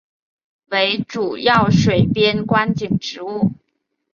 [0.71, 3.51] 为主要水边观景植物。